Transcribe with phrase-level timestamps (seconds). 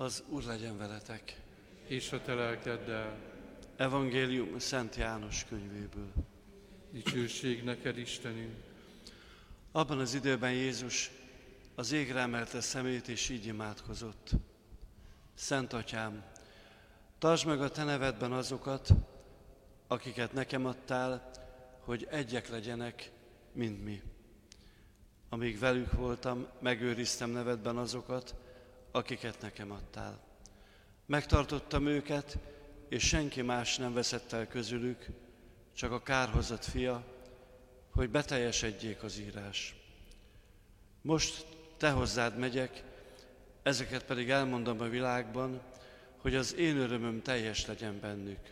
[0.00, 1.40] Az Úr legyen veletek.
[1.86, 3.16] És a te lelkeddel.
[3.76, 6.12] Evangélium Szent János könyvéből.
[6.90, 8.54] Dicsőség neked, Istenünk.
[9.72, 11.10] Abban az időben Jézus
[11.74, 14.30] az égre emelte szemét, és így imádkozott.
[15.34, 16.24] Szent Atyám,
[17.18, 18.90] tartsd meg a Te nevedben azokat,
[19.86, 21.30] akiket nekem adtál,
[21.80, 23.10] hogy egyek legyenek,
[23.52, 24.02] mint mi.
[25.28, 28.34] Amíg velük voltam, megőriztem nevedben azokat,
[28.90, 30.20] akiket nekem adtál.
[31.06, 32.38] Megtartottam őket,
[32.88, 35.06] és senki más nem veszett el közülük,
[35.72, 37.04] csak a kárhozat fia,
[37.90, 39.74] hogy beteljesedjék az írás.
[41.02, 42.82] Most te hozzád megyek,
[43.62, 45.60] ezeket pedig elmondom a világban,
[46.16, 48.50] hogy az én örömöm teljes legyen bennük.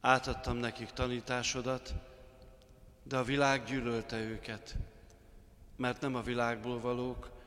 [0.00, 1.94] Átadtam nekik tanításodat,
[3.02, 4.74] de a világ gyűlölte őket,
[5.76, 7.37] mert nem a világból valók,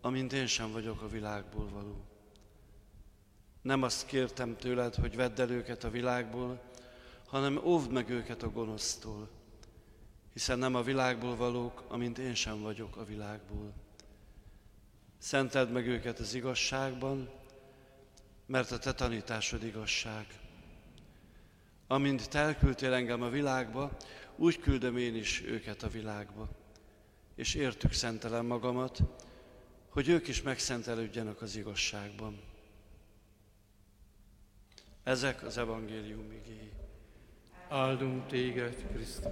[0.00, 2.04] amint én sem vagyok a világból való.
[3.62, 6.60] Nem azt kértem tőled, hogy vedd el őket a világból,
[7.26, 9.28] hanem óvd meg őket a gonosztól,
[10.32, 13.72] hiszen nem a világból valók, amint én sem vagyok a világból.
[15.18, 17.30] Szenteld meg őket az igazságban,
[18.46, 20.26] mert a te tanításod igazság.
[21.86, 23.96] Amint te elküldtél engem a világba,
[24.36, 26.48] úgy küldöm én is őket a világba.
[27.34, 29.00] És értük szentelem magamat,
[29.90, 32.40] hogy ők is megszentelődjenek az igazságban.
[35.02, 36.72] Ezek az evangélium igéi.
[37.68, 39.30] Áldunk téged, Krisztus.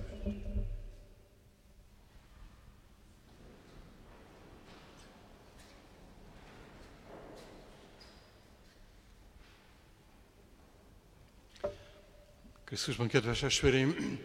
[12.65, 14.19] Krisztusban, kedves esvéreim,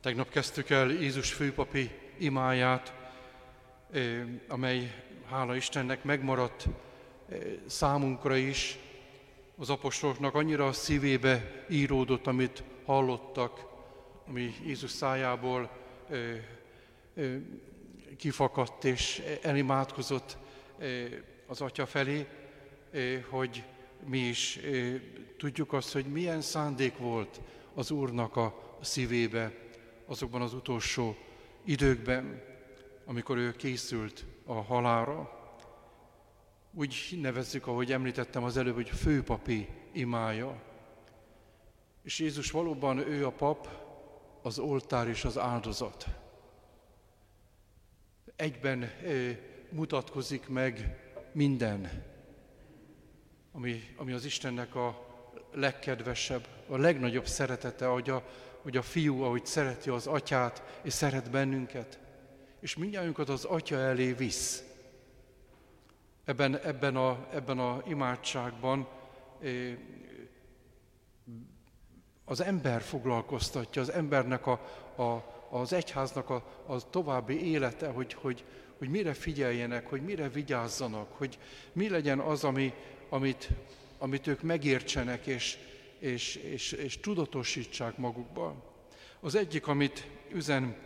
[0.00, 2.97] tegnap kezdtük el Jézus főpapi imáját,
[4.48, 4.94] amely,
[5.30, 6.66] hála Istennek, megmaradt
[7.66, 8.78] számunkra is,
[9.56, 13.64] az apostoloknak annyira a szívébe íródott, amit hallottak,
[14.26, 15.70] ami Jézus szájából
[18.16, 20.36] kifakadt és elimádkozott
[21.46, 22.26] az Atya felé,
[23.28, 23.64] hogy
[24.06, 24.58] mi is
[25.36, 27.40] tudjuk azt, hogy milyen szándék volt
[27.74, 29.52] az Úrnak a szívébe
[30.06, 31.16] azokban az utolsó
[31.64, 32.47] időkben,
[33.08, 35.30] amikor ő készült a halára.
[36.72, 40.62] Úgy nevezzük, ahogy említettem az előbb, hogy főpapi imája.
[42.02, 43.68] És Jézus valóban ő a pap,
[44.42, 46.06] az oltár és az áldozat.
[48.36, 48.90] Egyben
[49.70, 51.00] mutatkozik meg
[51.32, 52.04] minden,
[53.52, 55.06] ami, ami az Istennek a
[55.52, 58.28] legkedvesebb, a legnagyobb szeretete, hogy a,
[58.62, 62.06] hogy a fiú, ahogy szereti az atyát, és szeret bennünket,
[62.60, 64.62] és mindjárt az atya elé visz.
[66.24, 68.88] Ebben, ebben, a, ebben a imádságban
[72.24, 74.52] az ember foglalkoztatja, az embernek a,
[74.96, 78.44] a, az egyháznak a, a további élete, hogy, hogy,
[78.78, 81.38] hogy mire figyeljenek, hogy mire vigyázzanak, hogy
[81.72, 82.72] mi legyen az, ami,
[83.08, 83.48] amit,
[83.98, 85.58] amit ők megértsenek és,
[85.98, 88.62] és, és, és tudatosítsák magukban.
[89.20, 90.76] Az egyik, amit üzen,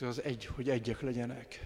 [0.00, 1.60] az egy, hogy egyek legyenek.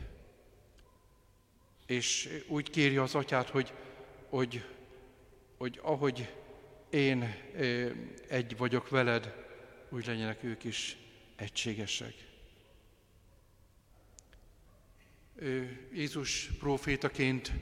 [1.86, 3.72] És úgy kéri az atyát, hogy,
[4.28, 4.64] hogy,
[5.56, 6.34] hogy ahogy
[6.91, 7.34] én
[8.28, 9.34] egy vagyok veled,
[9.88, 10.97] úgy legyenek ők is
[11.36, 12.14] egységesek.
[15.92, 17.52] Jézus profétaként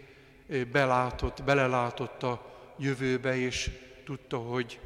[0.73, 3.71] belátott, belelátott a jövőbe, és
[4.05, 4.81] tudta, hogy,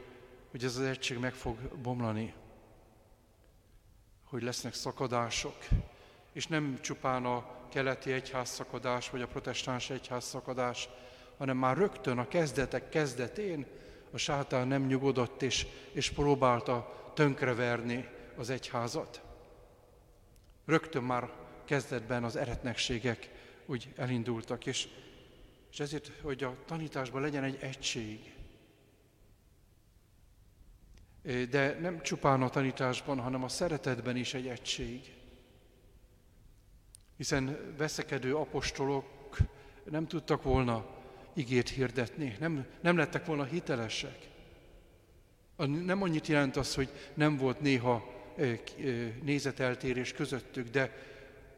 [0.51, 2.35] hogy ez az egység meg fog bomlani,
[4.33, 5.57] hogy lesznek szakadások,
[6.33, 10.89] és nem csupán a keleti egyház szakadás, vagy a protestáns egyház szakadás,
[11.39, 13.67] hanem már rögtön a kezdetek kezdetén
[14.11, 19.23] a sátán nem nyugodott, és, és próbálta tönkreverni az egyházat.
[20.65, 21.31] Rögtön már
[21.65, 23.31] kezdetben az eretnekségek
[23.67, 24.89] úgy elindultak, és,
[25.71, 28.32] és ezért, hogy a tanításban legyen egy egység.
[31.51, 35.15] De nem csupán a tanításban, hanem a szeretetben is egy egység.
[37.17, 39.37] Hiszen veszekedő apostolok
[39.91, 40.87] nem tudtak volna
[41.35, 44.29] igét hirdetni, nem, nem lettek volna hitelesek.
[45.85, 48.13] Nem annyit jelent az, hogy nem volt néha
[49.23, 50.97] nézeteltérés közöttük, de,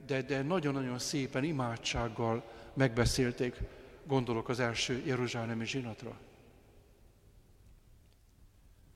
[0.07, 3.57] de, de nagyon-nagyon szépen imádsággal megbeszélték,
[4.07, 6.19] gondolok az első Jeruzsálemi zsinatra.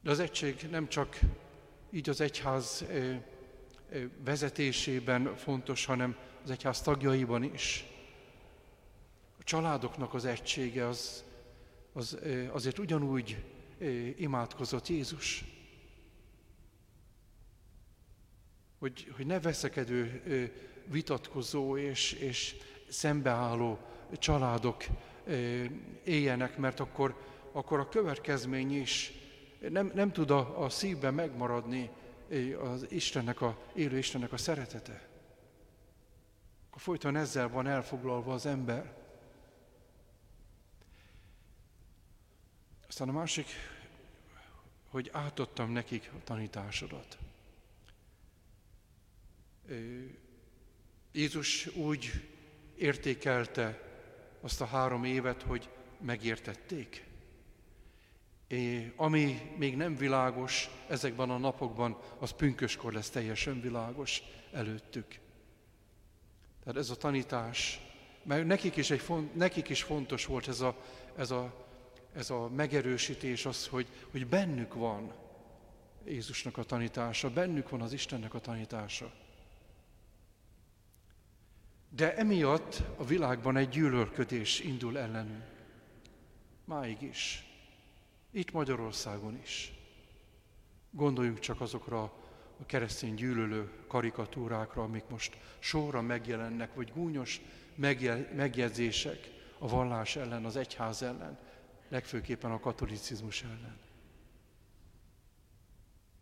[0.01, 1.19] De az egység nem csak
[1.91, 2.85] így az egyház
[4.25, 7.85] vezetésében fontos, hanem az egyház tagjaiban is
[9.49, 11.25] családoknak az egysége az,
[11.93, 12.19] az
[12.53, 13.45] azért ugyanúgy
[14.17, 15.45] imádkozott Jézus.
[18.79, 20.23] Hogy, hogy ne veszekedő,
[20.87, 22.57] vitatkozó és, és
[22.89, 23.79] szembeálló
[24.13, 24.85] családok
[26.05, 27.23] éljenek, mert akkor,
[27.53, 29.13] akkor a következmény is
[29.59, 31.91] nem, nem tud a, a szívben megmaradni
[32.61, 35.09] az Istennek a, élő Istennek a szeretete.
[36.69, 38.97] Akkor folyton ezzel van elfoglalva az ember.
[42.89, 43.47] Aztán a másik,
[44.91, 47.19] hogy átadtam nekik a tanításodat.
[51.13, 52.29] Jézus úgy
[52.77, 53.83] értékelte
[54.41, 55.69] azt a három évet, hogy
[56.01, 57.07] megértették.
[58.97, 64.23] Ami még nem világos ezekben a napokban, az pünköskor lesz teljesen világos
[64.53, 65.19] előttük.
[66.65, 67.81] Tehát ez a tanítás,
[68.23, 69.03] mert nekik is, egy
[69.33, 70.77] nekik is fontos volt ez a,
[71.17, 71.67] ez, a,
[72.15, 75.13] ez a megerősítés, az, hogy, hogy bennük van
[76.05, 79.13] Jézusnak a tanítása, bennük van az Istennek a tanítása.
[81.89, 85.45] De emiatt a világban egy gyűlölködés indul ellenünk.
[86.65, 87.48] Máig is.
[88.31, 89.73] Itt Magyarországon is.
[90.91, 92.03] Gondoljunk csak azokra
[92.61, 97.41] a keresztény gyűlölő karikatúrákra, amik most sorra megjelennek, vagy gúnyos
[98.35, 101.39] megjegyzések a vallás ellen, az egyház ellen,
[101.89, 103.79] legfőképpen a katolicizmus ellen.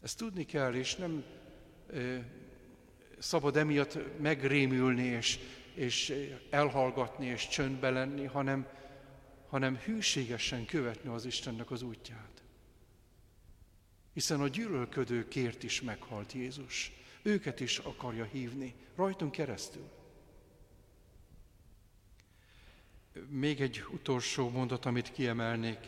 [0.03, 1.25] Ezt tudni kell, és nem
[3.19, 5.39] szabad emiatt megrémülni, és,
[5.75, 6.15] és
[6.51, 8.67] elhallgatni, és csöndbe lenni, hanem,
[9.57, 12.43] hanem hűségesen követni az Istennek az útját.
[14.13, 16.93] Hiszen a gyűlölködőkért is meghalt Jézus.
[17.23, 19.91] Őket is akarja hívni, rajtunk keresztül.
[23.29, 25.79] Még egy utolsó mondat, amit kiemelnék,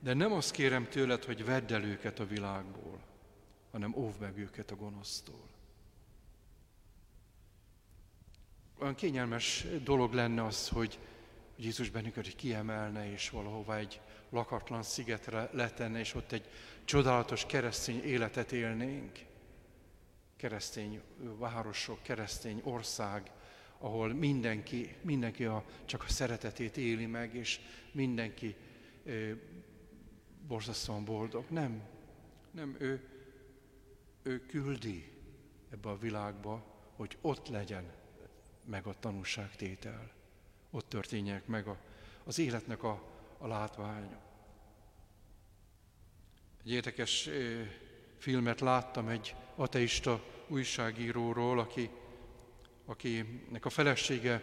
[0.00, 3.00] de nem azt kérem tőled, hogy vedd el őket a világból,
[3.70, 5.48] hanem óvd meg őket a gonosztól.
[8.80, 10.98] olyan kényelmes dolog lenne az, hogy,
[11.60, 16.48] hogy Jézus bennünket kiemelne, és valahová egy lakatlan szigetre letenne, és ott egy
[16.84, 19.18] csodálatos keresztény életet élnénk.
[20.36, 21.00] Keresztény
[21.38, 23.30] városok, keresztény ország,
[23.78, 27.60] ahol mindenki, mindenki a, csak a szeretetét éli meg, és
[27.92, 28.56] mindenki
[29.06, 29.12] e,
[30.46, 31.44] borzasztóan boldog.
[31.48, 31.82] Nem,
[32.50, 33.08] nem, ő,
[34.22, 35.12] ő küldi
[35.70, 36.64] ebbe a világba,
[36.96, 37.92] hogy ott legyen
[38.64, 40.18] meg a tanúságtétel.
[40.70, 41.76] Ott történjenek meg a,
[42.24, 43.02] az életnek a,
[43.38, 44.20] a látványa.
[46.64, 47.34] Egy érdekes eh,
[48.18, 51.90] filmet láttam egy ateista újságíróról, aki,
[52.84, 54.42] akinek a felesége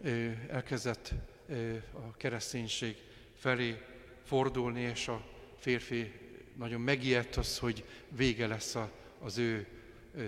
[0.00, 1.12] eh, elkezdett
[1.48, 2.96] eh, a kereszténység
[3.34, 3.82] felé
[4.24, 5.26] fordulni, és a
[5.58, 6.12] férfi
[6.54, 9.66] nagyon megijedt az, hogy vége lesz a, az ő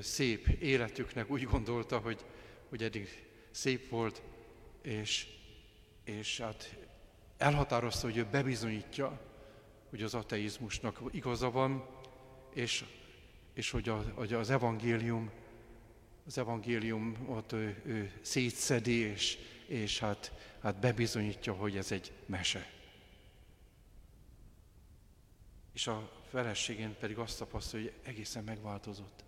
[0.00, 1.30] szép életüknek.
[1.30, 2.24] Úgy gondolta, hogy
[2.68, 4.22] hogy eddig szép volt,
[4.88, 5.26] és,
[6.04, 6.76] és hát
[7.36, 9.20] elhatározta, hogy ő bebizonyítja,
[9.90, 11.88] hogy az ateizmusnak igaza van,
[12.54, 12.84] és,
[13.52, 15.30] és hogy, a, hogy az evangélium,
[16.26, 22.70] az evangéliumot ő, ő szétszedi, és, és hát, hát bebizonyítja, hogy ez egy mese.
[25.72, 29.24] És a feleségén pedig azt tapasztalja, hogy egészen megváltozott.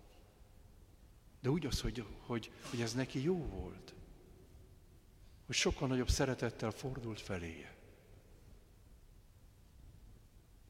[1.41, 3.93] De úgy az, hogy, hogy, hogy ez neki jó volt.
[5.51, 7.75] Hogy sokkal nagyobb szeretettel fordult feléje.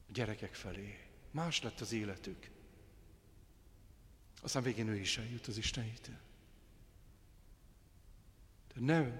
[0.08, 0.98] A gyerekek felé.
[1.30, 2.50] Más lett az életük.
[4.40, 6.18] Aztán végén ő is eljut az Istenítől.
[8.74, 9.10] De ne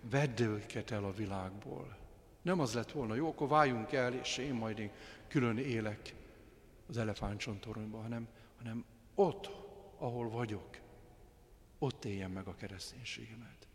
[0.00, 1.96] vedd őket el a világból.
[2.42, 4.90] Nem az lett volna, jó, akkor váljunk el, és én majd én
[5.28, 6.14] külön élek
[6.86, 8.84] az elefántcsontoronyban, hanem, hanem
[9.14, 9.46] ott
[9.98, 10.78] ahol vagyok,
[11.78, 13.68] ott éljem meg a kereszténységemet.